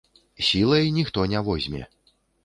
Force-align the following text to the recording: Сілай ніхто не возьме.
Сілай 0.47 0.89
ніхто 0.95 1.25
не 1.33 1.39
возьме. 1.49 1.83